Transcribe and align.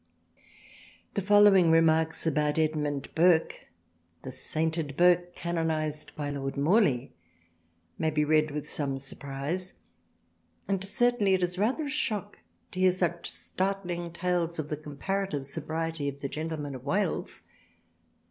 The 1.13 1.21
following 1.21 1.69
remarks 1.69 2.25
about 2.25 2.57
Edmund 2.57 3.13
Burke 3.13 3.67
the 4.23 4.31
sainted 4.31 4.97
Burke, 4.97 5.35
canonized 5.35 6.15
by 6.15 6.31
Lord 6.31 6.57
Morley, 6.57 7.13
may 7.99 8.09
be 8.09 8.25
read 8.25 8.49
with 8.49 8.67
some 8.67 8.97
surprise 8.97 9.73
and 10.67 10.83
certainly 10.83 11.35
it 11.35 11.43
is 11.43 11.59
rather 11.59 11.85
a 11.85 11.87
shock 11.91 12.39
to 12.71 12.79
hear 12.79 12.91
such 12.93 13.29
startling 13.29 14.11
tales 14.11 14.57
of 14.57 14.69
the 14.69 14.75
comparative 14.77 15.45
sobriety 15.45 16.09
of 16.09 16.19
the 16.19 16.27
gentleman 16.27 16.73
of 16.73 16.83
Wales. 16.83 17.43